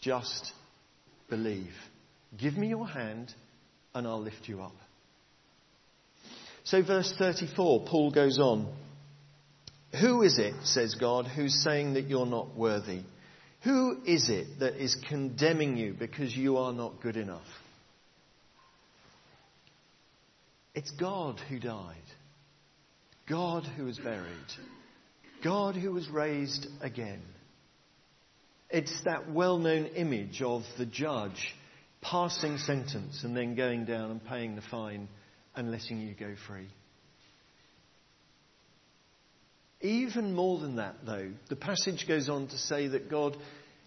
Just 0.00 0.52
believe. 1.28 1.72
Give 2.38 2.56
me 2.56 2.68
your 2.68 2.86
hand 2.86 3.32
and 3.94 4.06
I'll 4.06 4.20
lift 4.20 4.48
you 4.48 4.62
up. 4.62 4.74
So, 6.64 6.82
verse 6.82 7.12
34, 7.18 7.84
Paul 7.86 8.10
goes 8.10 8.38
on. 8.38 8.74
Who 10.00 10.22
is 10.22 10.38
it, 10.38 10.54
says 10.64 10.96
God, 10.98 11.26
who's 11.26 11.62
saying 11.62 11.94
that 11.94 12.08
you're 12.08 12.26
not 12.26 12.56
worthy? 12.56 13.02
Who 13.62 13.98
is 14.04 14.28
it 14.28 14.58
that 14.60 14.82
is 14.82 14.96
condemning 15.08 15.76
you 15.76 15.94
because 15.96 16.34
you 16.34 16.56
are 16.56 16.72
not 16.72 17.00
good 17.00 17.16
enough? 17.16 17.46
It's 20.74 20.90
God 20.90 21.40
who 21.48 21.60
died. 21.60 21.96
God 23.26 23.64
who 23.64 23.84
was 23.84 23.98
buried. 23.98 24.28
God 25.42 25.76
who 25.76 25.92
was 25.92 26.08
raised 26.08 26.66
again. 26.80 27.22
It's 28.70 29.02
that 29.04 29.30
well 29.30 29.58
known 29.58 29.86
image 29.86 30.42
of 30.42 30.62
the 30.78 30.86
judge 30.86 31.54
passing 32.00 32.58
sentence 32.58 33.24
and 33.24 33.36
then 33.36 33.54
going 33.54 33.86
down 33.86 34.10
and 34.10 34.24
paying 34.24 34.56
the 34.56 34.62
fine 34.62 35.08
and 35.56 35.70
letting 35.70 36.00
you 36.00 36.14
go 36.14 36.34
free. 36.46 36.68
Even 39.80 40.34
more 40.34 40.58
than 40.58 40.76
that, 40.76 40.96
though, 41.04 41.30
the 41.48 41.56
passage 41.56 42.06
goes 42.08 42.28
on 42.28 42.48
to 42.48 42.58
say 42.58 42.88
that 42.88 43.10
God 43.10 43.36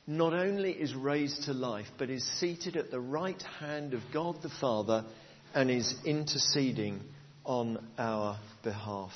not 0.05 0.33
only 0.33 0.71
is 0.71 0.93
raised 0.93 1.43
to 1.43 1.53
life, 1.53 1.87
but 1.97 2.09
is 2.09 2.23
seated 2.39 2.77
at 2.77 2.91
the 2.91 2.99
right 2.99 3.41
hand 3.59 3.93
of 3.93 4.01
God 4.13 4.41
the 4.41 4.51
Father 4.61 5.05
and 5.53 5.69
is 5.69 5.95
interceding 6.05 7.01
on 7.43 7.83
our 7.97 8.39
behalf. 8.63 9.11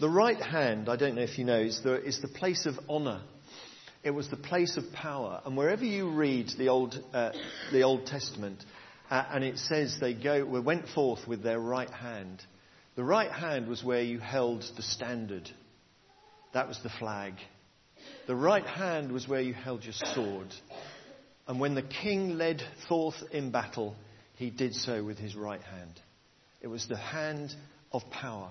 The 0.00 0.08
right 0.08 0.40
hand, 0.40 0.88
I 0.88 0.96
don't 0.96 1.14
know 1.14 1.22
if 1.22 1.38
you 1.38 1.44
know, 1.44 1.60
is 1.60 1.82
the, 1.82 2.02
is 2.02 2.22
the 2.22 2.28
place 2.28 2.64
of 2.64 2.74
honour. 2.88 3.20
It 4.02 4.12
was 4.12 4.28
the 4.28 4.36
place 4.36 4.78
of 4.78 4.90
power. 4.94 5.42
And 5.44 5.58
wherever 5.58 5.84
you 5.84 6.08
read 6.08 6.50
the 6.56 6.68
Old, 6.68 6.98
uh, 7.12 7.32
the 7.70 7.82
Old 7.82 8.06
Testament, 8.06 8.64
uh, 9.10 9.24
and 9.30 9.44
it 9.44 9.58
says 9.58 9.98
they 10.00 10.14
go, 10.14 10.46
went 10.46 10.88
forth 10.88 11.28
with 11.28 11.42
their 11.42 11.60
right 11.60 11.90
hand, 11.90 12.42
the 12.96 13.04
right 13.04 13.30
hand 13.30 13.68
was 13.68 13.84
where 13.84 14.00
you 14.00 14.18
held 14.18 14.64
the 14.74 14.82
standard. 14.82 15.50
That 16.54 16.66
was 16.66 16.80
the 16.82 16.90
flag. 16.98 17.34
The 18.26 18.34
right 18.34 18.66
hand 18.66 19.12
was 19.12 19.28
where 19.28 19.42
you 19.42 19.52
held 19.52 19.84
your 19.84 19.92
sword. 19.92 20.48
And 21.46 21.60
when 21.60 21.74
the 21.74 21.82
king 21.82 22.38
led 22.38 22.62
forth 22.88 23.22
in 23.32 23.50
battle, 23.50 23.96
he 24.36 24.48
did 24.48 24.74
so 24.74 25.04
with 25.04 25.18
his 25.18 25.36
right 25.36 25.62
hand. 25.62 26.00
It 26.62 26.68
was 26.68 26.88
the 26.88 26.96
hand 26.96 27.54
of 27.92 28.10
power. 28.10 28.50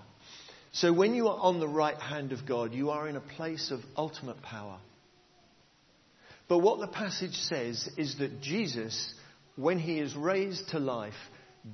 So 0.71 0.93
when 0.93 1.15
you 1.15 1.27
are 1.27 1.39
on 1.39 1.59
the 1.59 1.67
right 1.67 1.97
hand 1.97 2.31
of 2.31 2.45
God, 2.45 2.73
you 2.73 2.91
are 2.91 3.07
in 3.07 3.15
a 3.15 3.21
place 3.21 3.71
of 3.71 3.81
ultimate 3.97 4.41
power. 4.41 4.79
But 6.47 6.59
what 6.59 6.79
the 6.79 6.88
passage 6.88 7.35
says 7.35 7.89
is 7.97 8.17
that 8.17 8.41
Jesus, 8.41 9.13
when 9.55 9.79
he 9.79 9.99
is 9.99 10.15
raised 10.15 10.69
to 10.69 10.79
life, 10.79 11.13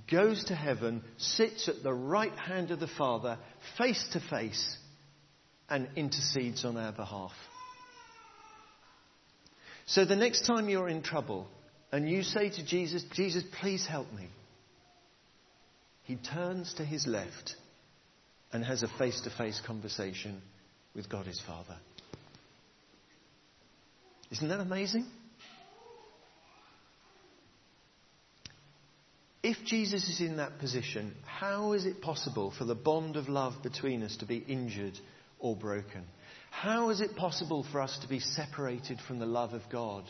goes 0.09 0.43
to 0.45 0.55
heaven, 0.55 1.03
sits 1.17 1.69
at 1.69 1.83
the 1.83 1.93
right 1.93 2.37
hand 2.37 2.71
of 2.71 2.79
the 2.79 2.87
Father, 2.87 3.37
face 3.77 4.05
to 4.13 4.19
face, 4.19 4.77
and 5.69 5.87
intercedes 5.95 6.65
on 6.65 6.77
our 6.77 6.91
behalf. 6.91 7.31
So 9.87 10.05
the 10.05 10.15
next 10.15 10.45
time 10.45 10.69
you're 10.69 10.89
in 10.89 11.03
trouble 11.03 11.47
and 11.91 12.09
you 12.09 12.23
say 12.23 12.49
to 12.49 12.65
Jesus, 12.65 13.03
Jesus, 13.13 13.43
please 13.61 13.85
help 13.85 14.11
me, 14.11 14.27
he 16.03 16.15
turns 16.15 16.73
to 16.75 16.85
his 16.85 17.05
left 17.07 17.55
and 18.55 18.63
has 18.63 18.83
a 18.83 18.87
face 18.97 19.19
to 19.19 19.29
face 19.29 19.61
conversation 19.67 20.41
with 20.95 21.09
God 21.09 21.25
his 21.25 21.41
Father. 21.45 21.75
Isn't 24.31 24.47
that 24.47 24.61
amazing? 24.61 25.05
If 29.43 29.57
Jesus 29.65 30.07
is 30.07 30.21
in 30.21 30.37
that 30.37 30.57
position, 30.59 31.15
how 31.25 31.73
is 31.73 31.85
it 31.85 32.01
possible 32.01 32.53
for 32.57 32.63
the 32.63 32.75
bond 32.75 33.17
of 33.17 33.27
love 33.27 33.55
between 33.61 34.01
us 34.03 34.15
to 34.17 34.25
be 34.25 34.37
injured 34.37 34.97
or 35.37 35.57
broken? 35.57 36.05
How 36.49 36.91
is 36.91 37.01
it 37.01 37.17
possible 37.17 37.65
for 37.73 37.81
us 37.81 37.97
to 38.03 38.07
be 38.07 38.21
separated 38.21 38.99
from 39.05 39.19
the 39.19 39.25
love 39.25 39.51
of 39.51 39.63
God? 39.69 40.05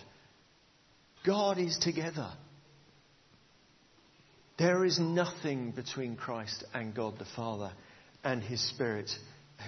God 1.26 1.58
is 1.58 1.80
together. 1.80 2.30
There 4.60 4.86
is 4.86 5.00
nothing 5.00 5.72
between 5.72 6.16
Christ 6.16 6.64
and 6.76 6.94
God 6.94 7.18
the 7.18 7.26
Father 7.36 7.72
and 8.26 8.44
His 8.44 8.60
Spirit 8.70 9.10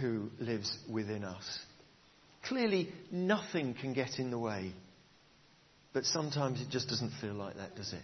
who 0.01 0.29
lives 0.39 0.77
within 0.91 1.23
us. 1.23 1.59
Clearly, 2.43 2.89
nothing 3.11 3.73
can 3.73 3.93
get 3.93 4.19
in 4.19 4.31
the 4.31 4.39
way. 4.39 4.73
But 5.93 6.05
sometimes 6.05 6.61
it 6.61 6.69
just 6.69 6.89
doesn't 6.89 7.11
feel 7.21 7.33
like 7.33 7.55
that, 7.55 7.75
does 7.75 7.93
it? 7.93 8.01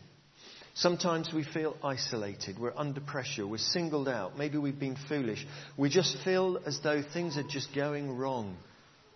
Sometimes 0.76 1.32
we 1.34 1.44
feel 1.44 1.78
isolated. 1.84 2.58
We're 2.58 2.74
under 2.76 3.00
pressure. 3.02 3.46
We're 3.46 3.58
singled 3.58 4.08
out. 4.08 4.38
Maybe 4.38 4.58
we've 4.58 4.80
been 4.80 4.98
foolish. 5.08 5.46
We 5.78 5.90
just 5.90 6.18
feel 6.24 6.60
as 6.66 6.80
though 6.82 7.04
things 7.04 7.38
are 7.38 7.44
just 7.44 7.76
going 7.76 8.18
wrong. 8.18 8.58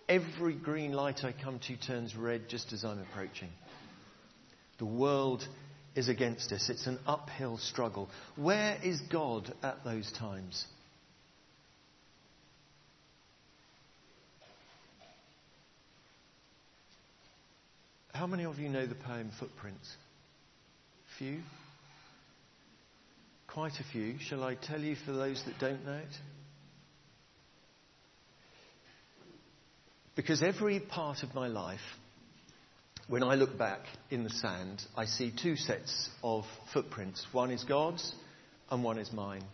Every 0.08 0.54
green 0.54 0.92
light 0.92 1.24
I 1.24 1.32
come 1.32 1.58
to 1.66 1.76
turns 1.76 2.14
red 2.14 2.48
just 2.48 2.72
as 2.72 2.84
I'm 2.84 3.00
approaching. 3.00 3.48
The 4.78 4.86
world 4.86 5.46
is 5.96 6.08
against 6.08 6.52
us. 6.52 6.68
It's 6.70 6.86
an 6.86 7.00
uphill 7.06 7.58
struggle. 7.58 8.08
Where 8.36 8.78
is 8.82 9.00
God 9.10 9.52
at 9.62 9.84
those 9.84 10.10
times? 10.12 10.64
How 18.18 18.26
many 18.26 18.46
of 18.46 18.58
you 18.58 18.68
know 18.68 18.84
the 18.84 18.96
poem 18.96 19.30
Footprints? 19.38 19.88
few? 21.20 21.38
Quite 23.46 23.74
a 23.78 23.84
few. 23.92 24.16
Shall 24.18 24.42
I 24.42 24.56
tell 24.56 24.80
you 24.80 24.96
for 25.06 25.12
those 25.12 25.40
that 25.46 25.60
don't 25.60 25.86
know 25.86 25.98
it? 25.98 26.16
Because 30.16 30.42
every 30.42 30.80
part 30.80 31.22
of 31.22 31.32
my 31.32 31.46
life, 31.46 31.78
when 33.06 33.22
I 33.22 33.36
look 33.36 33.56
back 33.56 33.82
in 34.10 34.24
the 34.24 34.30
sand, 34.30 34.82
I 34.96 35.04
see 35.04 35.32
two 35.40 35.54
sets 35.54 36.10
of 36.20 36.44
footprints. 36.72 37.24
One 37.30 37.52
is 37.52 37.62
God's 37.62 38.12
and 38.68 38.82
one 38.82 38.98
is 38.98 39.12
mine. 39.12 39.44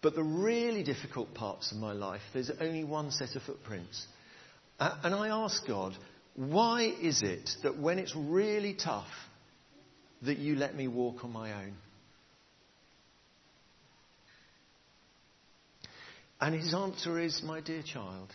But 0.00 0.14
the 0.14 0.24
really 0.24 0.82
difficult 0.82 1.34
parts 1.34 1.72
of 1.72 1.76
my 1.76 1.92
life, 1.92 2.22
there's 2.32 2.50
only 2.58 2.84
one 2.84 3.10
set 3.10 3.36
of 3.36 3.42
footprints. 3.42 4.06
And 4.80 5.14
I 5.14 5.28
ask 5.28 5.66
God, 5.66 5.94
why 6.38 6.82
is 6.82 7.22
it 7.22 7.50
that 7.64 7.80
when 7.80 7.98
it's 7.98 8.14
really 8.14 8.72
tough, 8.72 9.08
that 10.22 10.38
you 10.38 10.54
let 10.54 10.76
me 10.76 10.86
walk 10.86 11.24
on 11.24 11.32
my 11.32 11.52
own? 11.52 11.74
And 16.40 16.54
his 16.54 16.72
answer 16.72 17.18
is, 17.18 17.42
my 17.42 17.60
dear 17.60 17.82
child, 17.82 18.30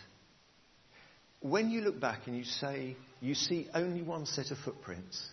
when 1.40 1.70
you 1.70 1.80
look 1.80 1.98
back 1.98 2.26
and 2.26 2.36
you 2.36 2.44
say, 2.44 2.94
you 3.22 3.34
see 3.34 3.68
only 3.74 4.02
one 4.02 4.26
set 4.26 4.50
of 4.50 4.58
footprints, 4.58 5.26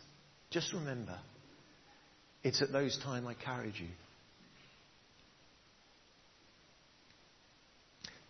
just 0.49 0.71
remember, 0.71 1.19
it's 2.41 2.61
at 2.61 2.71
those 2.71 2.97
times 3.03 3.27
I 3.27 3.33
carried 3.33 3.75
you. 3.75 3.89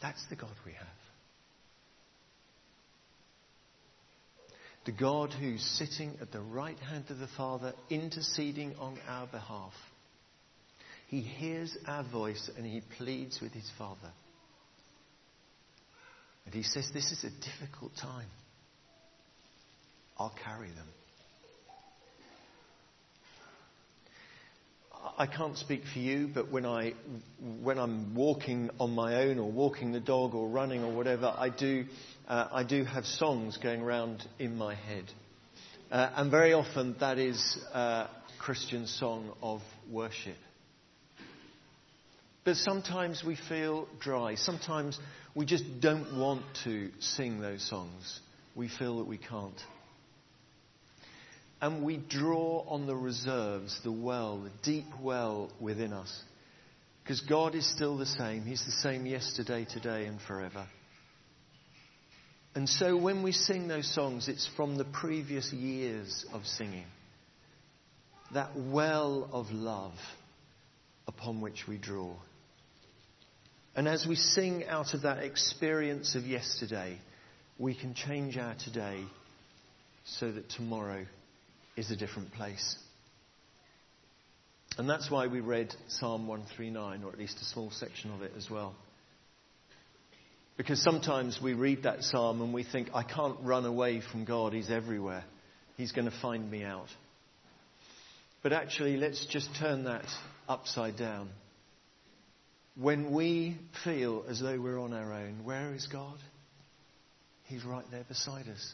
That's 0.02 0.26
the 0.32 0.36
God 0.36 0.50
we 0.66 0.72
have. 0.72 1.01
The 4.86 4.92
God 4.92 5.32
who's 5.32 5.64
sitting 5.64 6.18
at 6.22 6.32
the 6.32 6.42
right 6.42 6.78
hand 6.80 7.06
of 7.10 7.20
the 7.20 7.28
Father, 7.38 7.74
interceding 7.90 8.76
on 8.80 8.98
our 9.08 9.28
behalf. 9.28 9.74
He 11.08 11.22
hears 11.22 11.78
our 11.86 12.04
voice 12.04 12.50
and 12.58 12.66
he 12.66 12.82
pleads 12.98 13.40
with 13.42 13.52
his 13.52 13.70
Father. 13.78 14.12
And 16.46 16.54
he 16.56 16.64
says, 16.64 16.90
This 16.94 17.12
is 17.12 17.24
a 17.24 17.30
difficult 17.30 17.96
time. 17.96 18.28
I'll 20.18 20.34
carry 20.44 20.70
them. 20.70 20.88
I 25.18 25.26
can't 25.26 25.58
speak 25.58 25.82
for 25.92 26.00
you, 26.00 26.30
but 26.34 26.52
when, 26.52 26.66
I, 26.66 26.94
when 27.62 27.80
I'm 27.80 28.14
walking 28.14 28.70
on 28.80 28.92
my 28.92 29.24
own 29.24 29.40
or 29.40 29.52
walking 29.52 29.92
the 29.92 30.00
dog 30.00 30.36
or 30.36 30.48
running 30.48 30.84
or 30.84 30.92
whatever, 30.92 31.34
I 31.36 31.50
do, 31.50 31.86
uh, 32.32 32.48
I 32.54 32.64
do 32.64 32.86
have 32.86 33.06
songs 33.06 33.58
going 33.58 33.82
around 33.82 34.26
in 34.40 34.56
my 34.56 34.74
head. 34.74 35.04
Uh, 35.92 36.12
and 36.16 36.32
very 36.32 36.54
often 36.54 36.96
that 37.02 37.18
is 37.18 37.58
a 37.74 38.08
Christian 38.40 38.88
song 38.88 39.34
of 39.44 39.60
worship. 39.92 40.38
But 42.46 42.56
sometimes 42.56 43.22
we 43.28 43.36
feel 43.50 43.86
dry. 44.00 44.36
Sometimes 44.36 44.98
we 45.36 45.46
just 45.46 45.66
don't 45.82 46.18
want 46.18 46.44
to 46.64 46.90
sing 47.00 47.42
those 47.42 47.70
songs. 47.70 48.22
We 48.56 48.70
feel 48.70 49.00
that 49.00 49.08
we 49.08 49.18
can't. 49.18 49.62
And 51.60 51.84
we 51.84 51.98
draw 51.98 52.64
on 52.66 52.88
the 52.88 52.96
reserves, 52.96 53.78
the 53.84 53.92
well, 53.92 54.40
the 54.40 54.52
deep 54.64 54.88
well 55.02 55.52
within 55.60 55.92
us. 55.92 56.18
Because 57.04 57.20
God 57.20 57.56
is 57.56 57.70
still 57.70 57.98
the 57.98 58.06
same. 58.06 58.44
He's 58.44 58.64
the 58.64 58.72
same 58.72 59.06
yesterday, 59.06 59.68
today, 59.70 60.06
and 60.06 60.18
forever. 60.22 60.66
And 62.54 62.68
so 62.68 62.98
when 62.98 63.24
we 63.24 63.32
sing 63.32 63.68
those 63.68 63.94
songs, 63.94 64.28
it's 64.28 64.50
from 64.56 64.78
the 64.78 64.84
previous 64.84 65.54
years 65.54 66.26
of 66.34 66.46
singing. 66.46 66.86
That 68.34 68.52
well 68.56 69.30
of 69.32 69.52
love 69.52 69.94
upon 71.08 71.42
which 71.42 71.68
we 71.68 71.78
draw. 71.78 72.14
And 73.76 73.88
as 73.88 74.06
we 74.06 74.16
sing 74.16 74.66
out 74.68 74.94
of 74.94 75.04
that 75.04 75.20
experience 75.20 76.16
of 76.16 76.26
yesterday, 76.26 76.98
we 77.58 77.74
can 77.74 77.94
change 77.94 78.38
our 78.38 78.56
today 78.56 79.04
so 80.04 80.32
that 80.32 80.50
tomorrow 80.50 81.06
is 81.78 81.90
a 81.90 81.96
different 81.96 82.34
place. 82.34 82.76
And 84.78 84.90
that's 84.90 85.10
why 85.10 85.28
we 85.28 85.40
read 85.40 85.74
Psalm 85.88 86.28
139, 86.28 87.04
or 87.04 87.12
at 87.12 87.20
least 87.20 87.38
a 87.42 87.46
small 87.46 87.72
section 87.72 88.12
of 88.12 88.22
it 88.22 88.34
as 88.38 88.50
well. 88.50 88.76
Because 90.62 90.84
sometimes 90.84 91.40
we 91.42 91.54
read 91.54 91.82
that 91.84 92.04
psalm 92.04 92.40
and 92.40 92.54
we 92.54 92.64
think, 92.64 92.90
I 92.94 93.02
can't 93.02 93.36
run 93.42 93.66
away 93.66 94.00
from 94.00 94.26
God, 94.26 94.54
He's 94.54 94.70
everywhere. 94.70 95.24
He's 95.76 95.92
going 95.92 96.06
to 96.06 96.16
find 96.22 96.52
me 96.52 96.64
out. 96.64 96.90
But 98.44 98.54
actually, 98.54 98.96
let's 98.98 99.26
just 99.26 99.50
turn 99.60 99.86
that 99.86 100.06
upside 100.48 100.98
down. 100.98 101.30
When 102.76 103.12
we 103.12 103.58
feel 103.84 104.24
as 104.30 104.40
though 104.40 104.62
we're 104.62 104.80
on 104.80 104.94
our 104.94 105.12
own, 105.12 105.44
where 105.44 105.74
is 105.74 105.88
God? 105.92 106.20
He's 107.46 107.66
right 107.66 107.90
there 107.90 108.06
beside 108.08 108.48
us. 108.48 108.74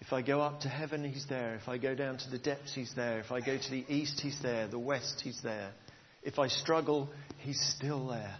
If 0.00 0.12
I 0.12 0.22
go 0.22 0.40
up 0.40 0.60
to 0.60 0.68
heaven, 0.68 1.02
He's 1.02 1.26
there. 1.28 1.56
If 1.56 1.68
I 1.68 1.78
go 1.78 1.96
down 1.96 2.18
to 2.18 2.30
the 2.30 2.38
depths, 2.38 2.76
He's 2.76 2.92
there. 2.94 3.18
If 3.18 3.32
I 3.32 3.40
go 3.40 3.58
to 3.58 3.70
the 3.72 3.84
east, 3.88 4.20
He's 4.20 4.40
there. 4.40 4.68
The 4.68 4.78
west, 4.78 5.20
He's 5.24 5.40
there. 5.42 5.72
If 6.22 6.38
I 6.38 6.46
struggle, 6.46 7.08
He's 7.38 7.60
still 7.76 8.06
there. 8.06 8.36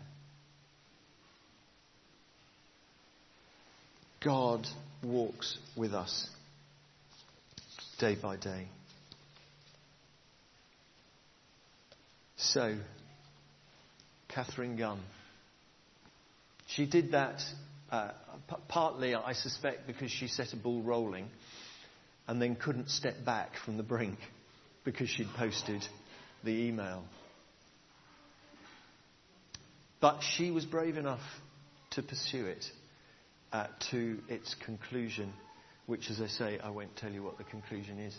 God 4.25 4.67
walks 5.03 5.59
with 5.77 5.95
us 5.95 6.29
day 7.99 8.17
by 8.21 8.37
day. 8.37 8.69
So, 12.37 12.77
Katharine 14.29 14.77
Gun. 14.77 15.01
She 16.69 16.87
did 16.87 17.13
that 17.13 17.43
uh, 17.91 18.13
p- 18.49 18.57
partly, 18.69 19.15
I 19.15 19.33
suspect, 19.33 19.87
because 19.87 20.11
she 20.11 20.29
set 20.29 20.53
a 20.53 20.57
ball 20.57 20.83
rolling 20.83 21.29
and 22.27 22.41
then 22.41 22.55
couldn't 22.55 22.91
step 22.91 23.25
back 23.25 23.53
from 23.65 23.77
the 23.77 23.83
brink 23.83 24.19
because 24.85 25.09
she'd 25.09 25.33
posted 25.37 25.87
the 26.45 26.51
email. 26.51 27.05
But 30.01 30.21
she 30.21 30.51
was 30.51 30.65
brave 30.65 30.97
enough 30.97 31.23
to 31.91 32.03
pursue 32.03 32.47
it 32.47 32.65
uh, 33.53 33.67
to 33.91 34.19
its 34.29 34.55
conclusion, 34.65 35.33
which, 35.87 36.11
as 36.11 36.21
I 36.21 36.27
say, 36.27 36.59
I 36.59 36.71
won't 36.71 36.97
tell 36.97 37.13
you 37.13 37.23
what 37.23 37.39
the 37.39 37.45
conclusion 37.45 37.99
is. 37.99 38.17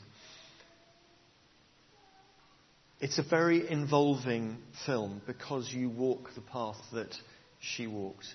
It's 3.00 3.17
a 3.17 3.24
very 3.24 3.69
involving 3.69 4.58
film 4.86 5.22
because 5.26 5.74
you 5.74 5.89
walk 5.89 6.30
the 6.36 6.41
path 6.41 6.78
that 6.93 7.13
she 7.60 7.88
walked. 7.88 8.28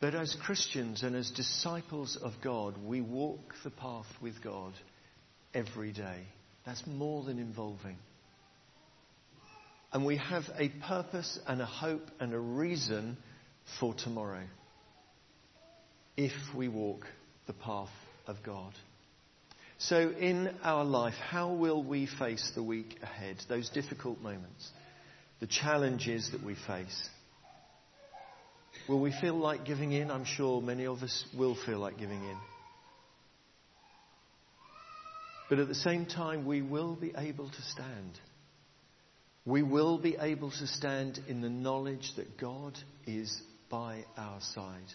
But 0.00 0.14
as 0.14 0.34
Christians 0.42 1.02
and 1.02 1.14
as 1.14 1.30
disciples 1.30 2.16
of 2.20 2.32
God, 2.42 2.74
we 2.82 3.02
walk 3.02 3.54
the 3.62 3.70
path 3.70 4.06
with 4.22 4.42
God 4.42 4.72
every 5.52 5.92
day. 5.92 6.24
That's 6.64 6.86
more 6.86 7.22
than 7.22 7.38
involving. 7.38 7.98
And 9.92 10.06
we 10.06 10.16
have 10.16 10.44
a 10.58 10.70
purpose 10.88 11.38
and 11.46 11.60
a 11.60 11.66
hope 11.66 12.10
and 12.18 12.32
a 12.32 12.38
reason 12.38 13.18
for 13.78 13.92
tomorrow 13.94 14.42
if 16.16 16.32
we 16.54 16.68
walk 16.68 17.06
the 17.46 17.52
path 17.52 17.90
of 18.26 18.42
God. 18.44 18.72
So, 19.78 20.10
in 20.10 20.54
our 20.62 20.84
life, 20.84 21.14
how 21.14 21.54
will 21.54 21.82
we 21.82 22.06
face 22.06 22.52
the 22.54 22.62
week 22.62 22.98
ahead, 23.02 23.36
those 23.48 23.70
difficult 23.70 24.20
moments, 24.20 24.68
the 25.40 25.46
challenges 25.46 26.30
that 26.32 26.44
we 26.44 26.54
face? 26.66 27.08
Will 28.88 29.00
we 29.00 29.12
feel 29.20 29.34
like 29.34 29.64
giving 29.64 29.92
in? 29.92 30.10
I'm 30.10 30.24
sure 30.24 30.60
many 30.60 30.86
of 30.86 31.02
us 31.02 31.24
will 31.36 31.56
feel 31.66 31.78
like 31.78 31.98
giving 31.98 32.22
in. 32.22 32.36
But 35.48 35.58
at 35.58 35.68
the 35.68 35.74
same 35.74 36.06
time, 36.06 36.46
we 36.46 36.62
will 36.62 36.94
be 36.94 37.12
able 37.16 37.48
to 37.48 37.62
stand. 37.62 38.18
We 39.44 39.62
will 39.62 39.98
be 39.98 40.16
able 40.20 40.50
to 40.50 40.66
stand 40.66 41.18
in 41.26 41.40
the 41.40 41.48
knowledge 41.48 42.12
that 42.16 42.38
God 42.38 42.78
is 43.06 43.40
by 43.70 44.04
our 44.16 44.40
side. 44.40 44.92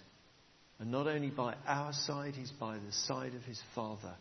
And 0.80 0.92
not 0.92 1.08
only 1.08 1.30
by 1.30 1.56
our 1.66 1.94
side, 1.94 2.36
He's 2.36 2.52
by 2.52 2.78
the 2.78 2.92
side 2.92 3.34
of 3.34 3.44
His 3.44 3.62
Father 3.74 4.14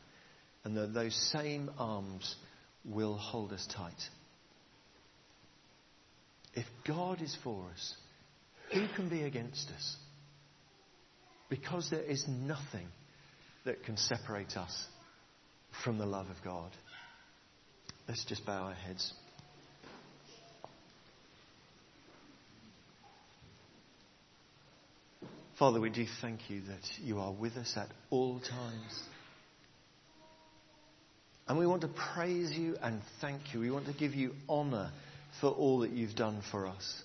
and 0.64 0.76
that 0.76 0.94
those 0.94 1.14
same 1.32 1.70
arms 1.78 2.36
will 2.84 3.16
hold 3.16 3.52
us 3.52 3.66
tight. 3.74 3.92
If 6.54 6.66
God 6.86 7.20
is 7.20 7.36
for 7.42 7.66
us, 7.72 7.94
who 8.72 8.86
can 8.96 9.08
be 9.08 9.22
against 9.22 9.70
us? 9.70 9.96
Because 11.48 11.90
there 11.90 12.02
is 12.02 12.24
nothing 12.28 12.86
that 13.64 13.84
can 13.84 13.96
separate 13.96 14.56
us 14.56 14.86
from 15.82 15.98
the 15.98 16.06
love 16.06 16.28
of 16.28 16.36
God. 16.42 16.70
Let's 18.08 18.24
just 18.24 18.46
bow 18.46 18.64
our 18.64 18.74
heads. 18.74 19.12
Father, 25.58 25.80
we 25.80 25.90
do 25.90 26.04
thank 26.20 26.50
you 26.50 26.62
that 26.62 26.82
you 27.00 27.20
are 27.20 27.32
with 27.32 27.56
us 27.56 27.74
at 27.76 27.88
all 28.10 28.40
times. 28.40 29.02
And 31.46 31.58
we 31.58 31.66
want 31.66 31.82
to 31.82 31.88
praise 31.88 32.50
you 32.50 32.76
and 32.82 33.00
thank 33.20 33.54
you. 33.54 33.60
We 33.60 33.70
want 33.70 33.86
to 33.86 33.92
give 33.92 34.14
you 34.14 34.32
honour 34.48 34.90
for 35.40 35.50
all 35.50 35.80
that 35.80 35.90
you've 35.90 36.16
done 36.16 36.42
for 36.50 36.66
us. 36.66 37.02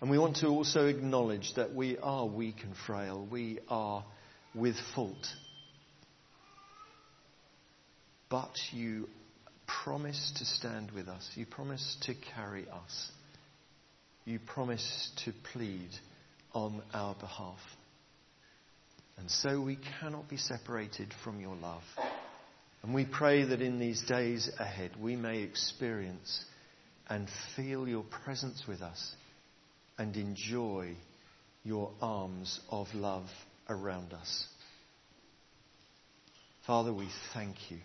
And 0.00 0.10
we 0.10 0.18
want 0.18 0.36
to 0.36 0.46
also 0.48 0.86
acknowledge 0.86 1.52
that 1.56 1.74
we 1.74 1.98
are 1.98 2.26
weak 2.26 2.56
and 2.62 2.74
frail. 2.86 3.26
We 3.30 3.58
are 3.68 4.04
with 4.54 4.76
fault. 4.94 5.26
But 8.30 8.56
you 8.72 9.08
promise 9.66 10.32
to 10.38 10.44
stand 10.46 10.90
with 10.92 11.08
us. 11.08 11.28
You 11.34 11.44
promise 11.44 11.96
to 12.02 12.14
carry 12.34 12.66
us. 12.68 13.10
You 14.24 14.38
promise 14.38 15.10
to 15.24 15.32
plead 15.52 15.90
on 16.56 16.82
our 16.94 17.14
behalf. 17.14 17.58
And 19.18 19.30
so 19.30 19.60
we 19.60 19.76
cannot 20.00 20.26
be 20.26 20.38
separated 20.38 21.12
from 21.22 21.38
your 21.38 21.54
love. 21.54 21.82
And 22.82 22.94
we 22.94 23.04
pray 23.04 23.44
that 23.44 23.60
in 23.60 23.78
these 23.78 24.02
days 24.04 24.50
ahead 24.58 24.92
we 24.98 25.16
may 25.16 25.42
experience 25.42 26.44
and 27.10 27.28
feel 27.54 27.86
your 27.86 28.04
presence 28.24 28.64
with 28.66 28.80
us 28.80 29.14
and 29.98 30.16
enjoy 30.16 30.94
your 31.62 31.90
arms 32.00 32.58
of 32.70 32.86
love 32.94 33.26
around 33.68 34.14
us. 34.14 34.46
Father, 36.66 36.92
we 36.92 37.08
thank 37.34 37.56
you 37.70 37.78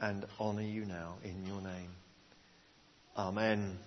and 0.00 0.26
honour 0.38 0.60
you 0.60 0.84
now 0.84 1.14
in 1.24 1.46
your 1.46 1.62
name. 1.62 1.90
Amen. 3.16 3.78